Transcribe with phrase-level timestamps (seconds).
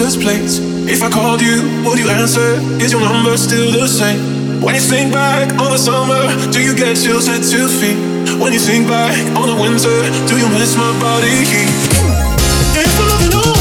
[0.00, 0.58] license plates.
[0.90, 2.58] If I called you, would you answer?
[2.82, 4.60] Is your number still the same?
[4.60, 7.96] When you think back on the summer, do you get chills at two feet?
[8.40, 9.96] When you think back on the winter,
[10.26, 11.70] do you miss my body heat?
[12.74, 13.53] If I'm looking.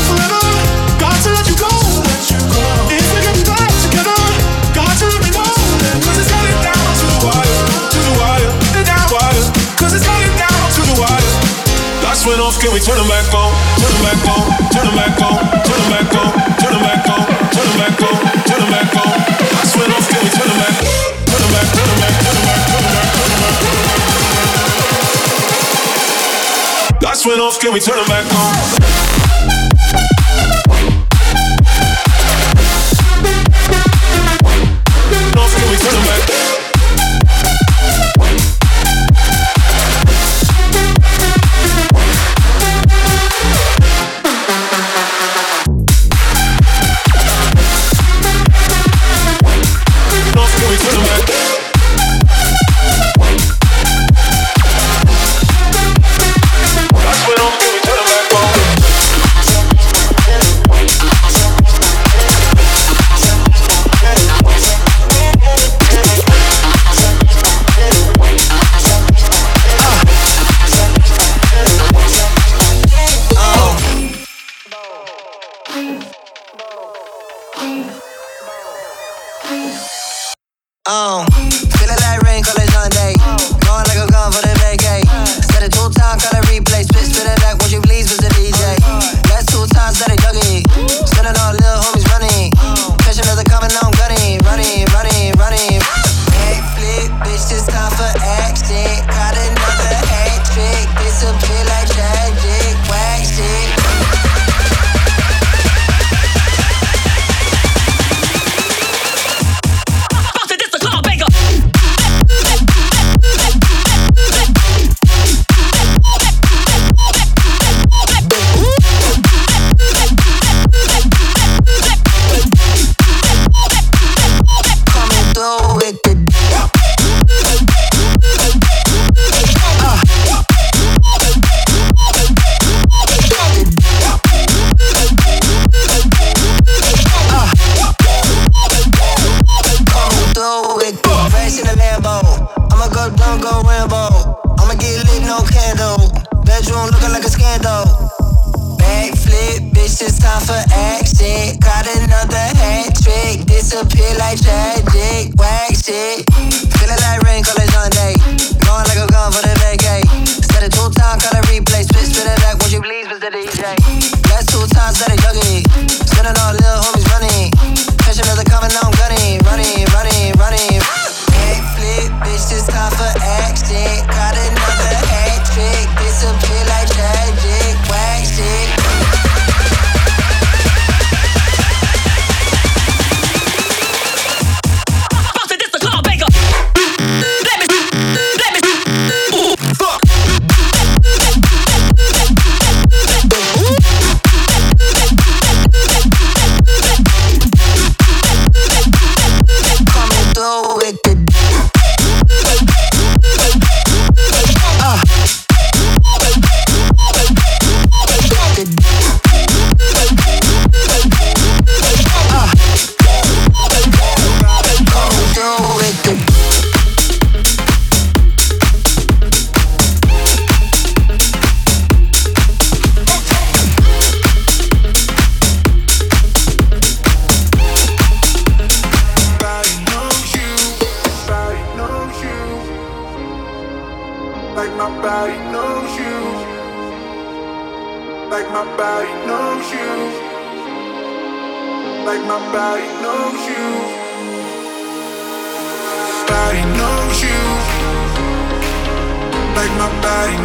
[12.64, 13.52] Can we turn them back on?
[13.76, 14.40] Turn them back on.
[14.72, 15.36] Turn them back on.
[15.68, 16.32] Turn them back on.
[16.64, 17.28] Turn them back on.
[17.52, 18.16] Turn them back on.
[18.48, 19.20] Turn them back on.
[19.60, 20.08] I off.
[20.08, 20.72] Can we turn them back?
[21.28, 21.68] Turn them back.
[21.76, 22.16] Turn them back.
[22.24, 22.64] Turn them back.
[22.64, 23.12] Turn them back.
[23.12, 23.84] Turn them
[26.96, 27.04] back.
[27.04, 27.60] Lights went off.
[27.60, 29.23] Can we turn them back on?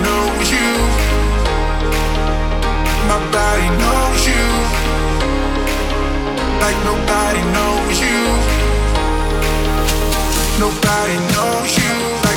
[0.05, 0.71] knows you.
[3.11, 4.47] My body knows you.
[6.63, 8.21] Like nobody knows you.
[10.65, 12.28] Nobody knows you.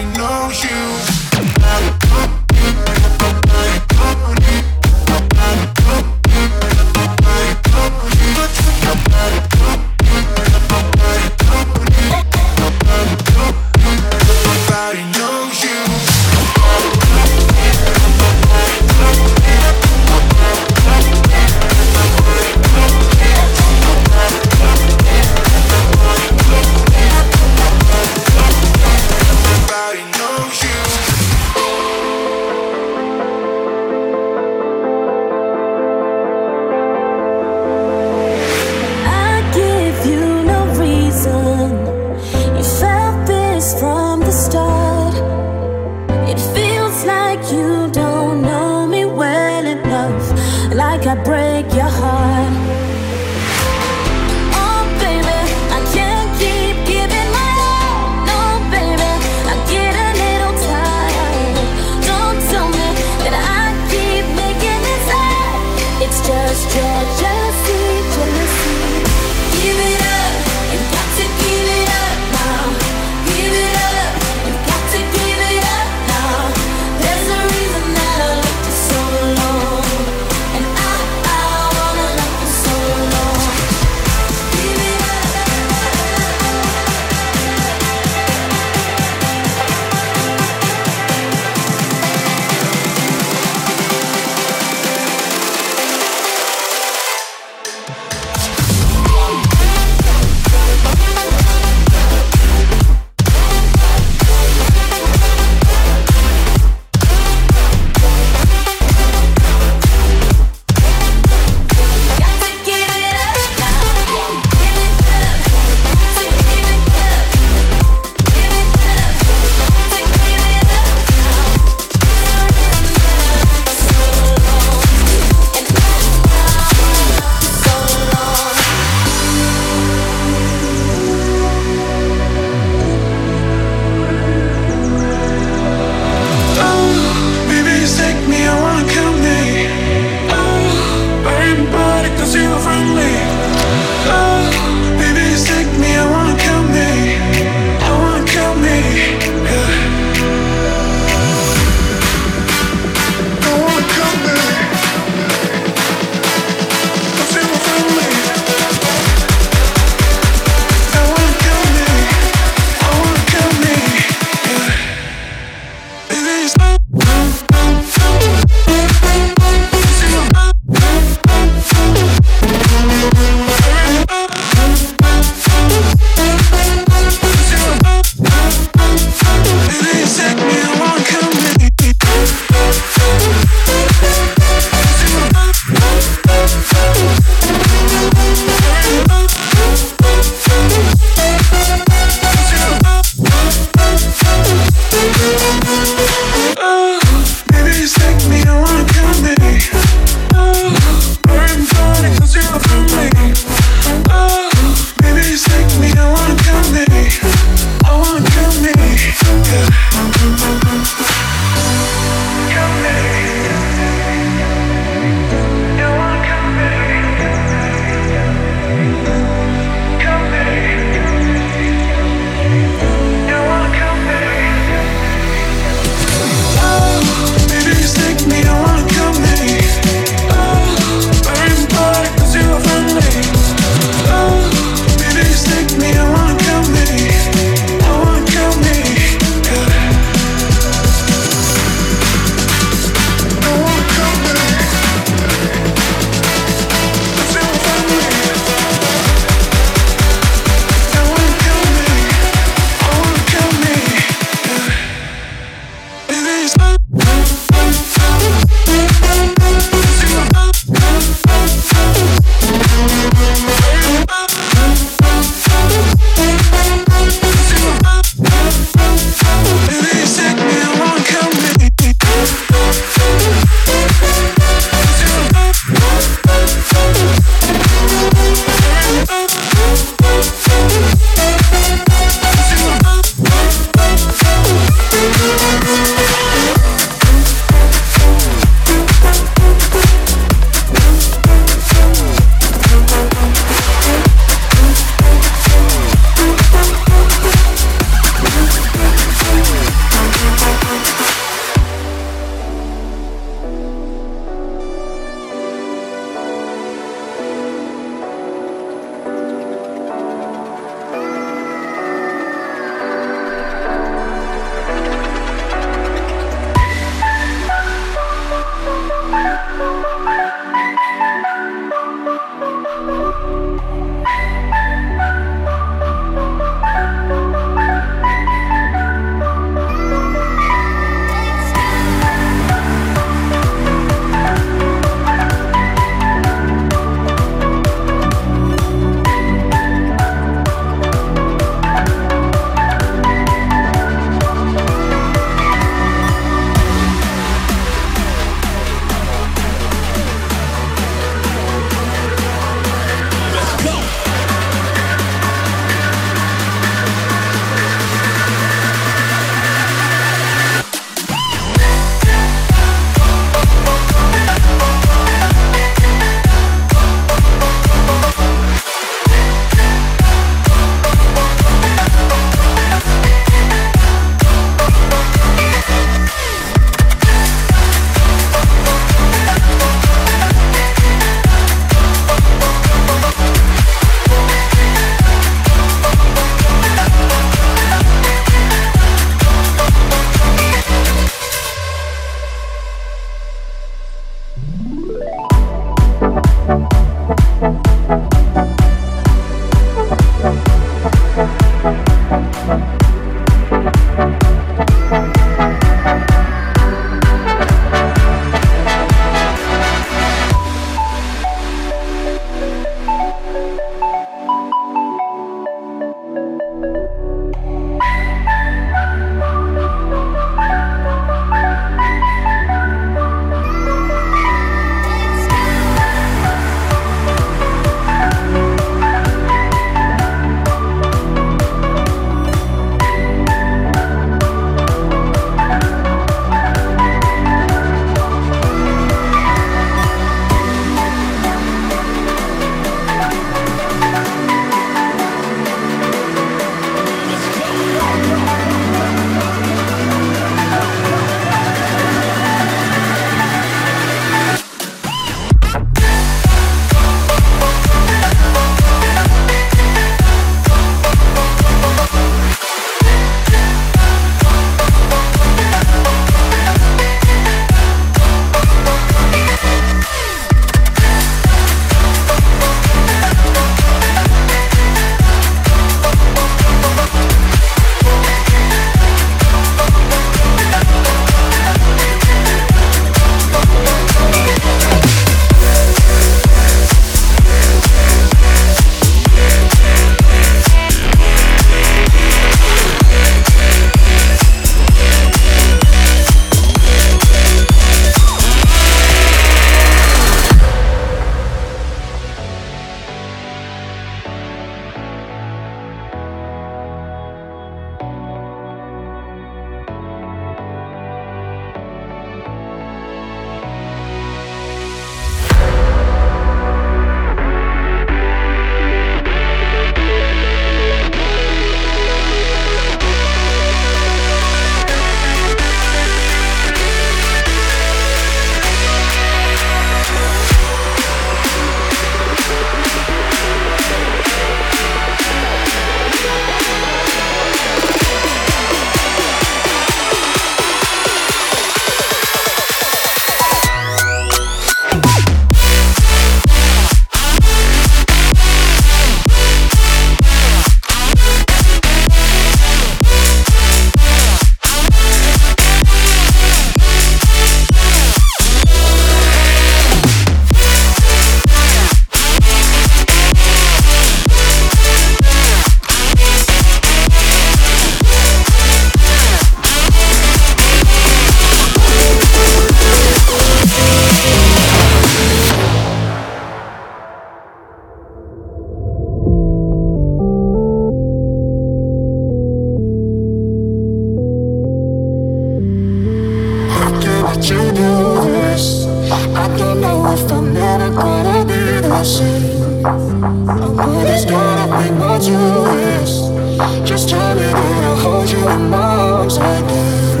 [591.85, 592.65] seen.
[592.65, 595.17] I would have started what you
[595.53, 596.67] wish.
[596.67, 600.00] Just tell me that I'll hold you in my arms again.